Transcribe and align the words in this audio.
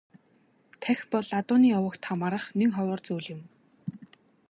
Тахь 0.81 1.05
бол 1.13 1.27
Адууны 1.39 1.69
овогт 1.79 2.01
хамаарах 2.07 2.45
нэн 2.59 2.69
ховор 2.75 2.99
зүйл 3.07 3.25
юм. 3.35 3.41